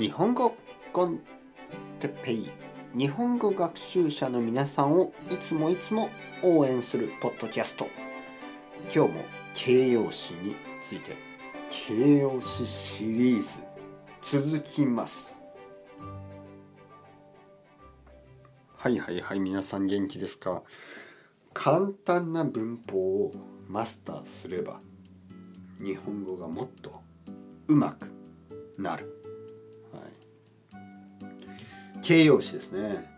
[0.00, 0.56] 日本語
[0.94, 1.20] コン
[1.98, 2.50] テペイ
[2.96, 6.08] 日本語学習者の皆さんをいつもいつも
[6.42, 7.86] 応援するポッドキャスト。
[8.84, 9.22] 今日も
[9.54, 11.14] 形容詞について
[11.68, 13.60] 形容詞シリーズ
[14.22, 15.36] 続きます。
[18.78, 20.62] はいはいはい皆さん元気ですか？
[21.52, 23.34] 簡単な文法を
[23.68, 24.80] マスターすれば
[25.78, 27.02] 日本語がもっと
[27.68, 28.10] うまく
[28.78, 29.19] なる、
[32.10, 33.08] 形容詞ですね、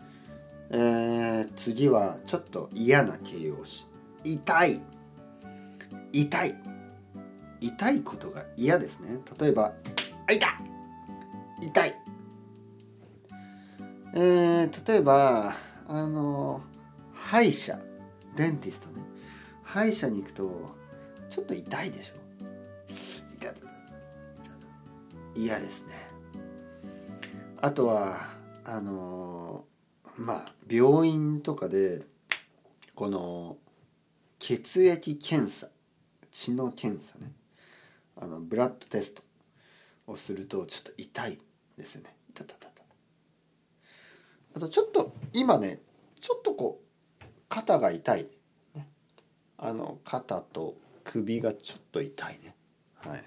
[0.69, 3.87] えー、次はちょっと嫌な形容詞。
[4.23, 4.79] 痛い。
[6.11, 6.55] 痛い。
[7.59, 9.19] 痛いことが嫌ですね。
[9.39, 9.73] 例えば
[10.29, 11.95] 「痛い!」痛い。
[14.13, 15.55] えー、例えば
[15.87, 16.61] あの
[17.13, 17.79] 歯医者。
[18.35, 19.01] デンティストね。
[19.63, 20.75] 歯医者に行くと
[21.29, 22.13] ちょっと痛いでしょ。
[23.37, 23.53] 痛い
[25.35, 25.93] 嫌ですね。
[27.59, 29.65] あとはあの
[30.17, 32.03] まあ病院とかで
[32.95, 33.57] この
[34.39, 35.67] 血液検査
[36.31, 37.31] 血の検査ね。
[38.15, 39.23] あのブラッドテスト
[40.07, 41.39] をするとちょっと痛い
[41.77, 42.15] ですよね。
[42.29, 42.73] 痛たたた
[44.55, 45.79] あとちょっと今ね
[46.19, 46.79] ちょっとこ
[47.21, 48.27] う肩が痛い、
[48.75, 48.87] ね、
[49.57, 52.55] あの肩と首がちょっと痛いね。
[52.95, 53.23] はい。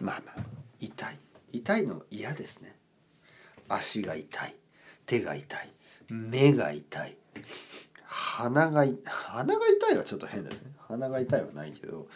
[0.00, 0.44] まあまあ
[0.80, 1.18] 痛い。
[1.52, 2.76] 痛いの嫌ですね。
[3.74, 4.54] 足が痛い
[5.06, 5.68] 手が痛い
[6.08, 7.16] 目が痛い
[8.12, 10.72] 鼻が鼻が痛いはちょっと変ですね。
[10.88, 12.06] 鼻が痛いはないけど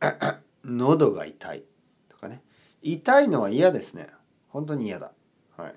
[0.64, 1.62] 喉が痛い
[2.08, 2.42] とかね。
[2.82, 4.08] 痛いのは嫌ですね。
[4.48, 5.12] 本当に嫌だ。
[5.56, 5.74] はい。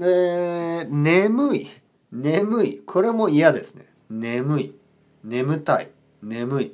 [0.00, 1.68] で眠い。
[2.10, 2.82] 眠い。
[2.84, 3.86] これも嫌ですね。
[4.10, 4.74] 眠い。
[5.22, 5.90] 眠たい。
[6.22, 6.72] 眠い。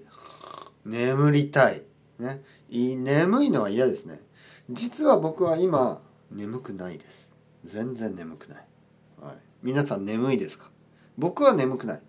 [0.87, 1.83] 眠りたい。
[2.19, 2.43] ね。
[2.71, 4.21] 眠いのは嫌ですね。
[4.71, 6.01] 実は僕は今
[6.35, 7.31] 眠くないです。
[7.65, 8.67] 全然眠くない、
[9.23, 10.71] はい、皆さん眠いですか？
[11.17, 12.03] 僕は眠くない。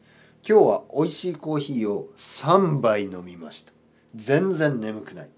[0.48, 3.72] 今日は美味しいコーヒーを3杯飲みました。
[4.16, 5.30] 全然眠くない。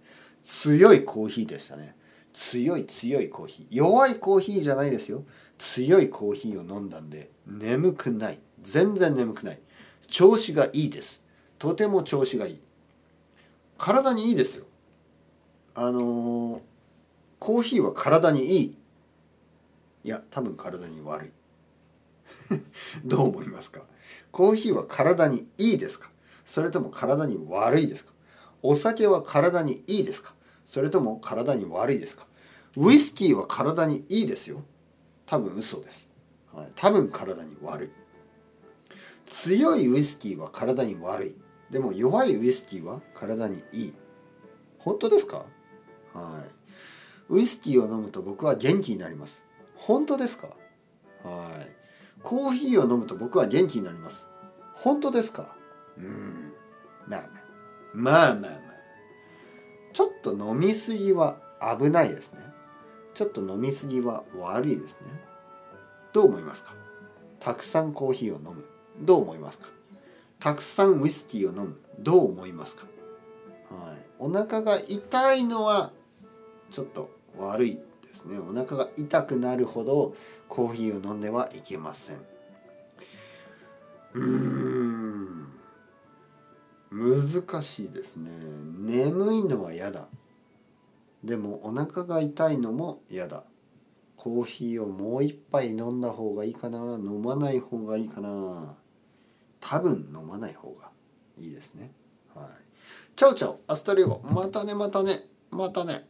[0.43, 1.95] 強いコーヒーでしたね。
[2.33, 3.65] 強い強いコーヒー。
[3.75, 5.23] 弱いコーヒーじゃないですよ。
[5.57, 8.39] 強いコーヒーを飲んだんで眠くない。
[8.61, 9.59] 全然眠くない。
[10.07, 11.23] 調子がいいです。
[11.59, 12.61] とても調子がいい。
[13.77, 14.65] 体にいいですよ。
[15.75, 16.59] あのー、
[17.39, 18.76] コーヒーは体にいい。
[20.07, 21.31] いや多分体に悪い。
[23.03, 23.81] どう思いますか？
[24.31, 26.09] コーヒーは体にいいですか？
[26.45, 28.13] それとも体に悪いですか？
[28.63, 30.33] お酒は体にいいですか？
[30.63, 32.25] それとも体に悪いですか？
[32.77, 34.63] ウイスキーは体にいいですよ。
[35.25, 36.09] 多分嘘です、
[36.53, 37.91] はい、多分体に悪い。
[39.25, 41.35] 強いウイスキーは体に悪い。
[41.69, 43.93] でも弱いウイスキーは体にいい。
[44.77, 45.43] 本当ですか？
[46.13, 47.33] はい。
[47.33, 49.43] ウイスキーを飲むと僕は元気になります。
[49.77, 50.47] 本当ですか？
[51.23, 51.67] はい。
[52.23, 54.27] コーヒーを飲むと僕は元気になります。
[54.75, 55.55] 本当ですか？
[55.97, 56.53] うん。
[57.07, 57.29] まあまあ。
[57.93, 58.51] まあまあまあ。
[59.93, 61.37] ちょっと飲みすぎは
[61.79, 62.39] 危ないですね。
[63.13, 65.07] ちょっと飲みすぎは悪いですね。
[66.13, 66.73] どう思いますか？
[67.39, 68.65] たくさんコーヒーを飲む。
[68.99, 69.67] どう思いますか？
[70.39, 71.79] たくさんウイスキーを飲む。
[71.99, 72.85] どう思いますか？
[73.69, 75.91] はい、お腹が痛いのは
[76.69, 77.79] ちょっと悪い。
[78.17, 78.39] ですね。
[78.39, 80.15] お腹が痛くなるほど
[80.47, 82.17] コーヒーを飲んではいけません。
[84.13, 85.47] うん。
[86.89, 88.31] 難しいですね。
[88.79, 90.07] 眠いのは嫌だ。
[91.23, 93.43] でもお腹が痛いのも嫌だ。
[94.15, 96.77] コーヒーをもう一杯飲んだ方がいいかな。
[96.95, 98.75] 飲まない方がいいかな。
[99.59, 100.89] 多分飲まない方が
[101.37, 101.91] いいですね。
[102.33, 102.47] はい。
[103.15, 104.19] チャオチャオアスタリオ。
[104.23, 105.11] またねまたね
[105.51, 106.07] またね。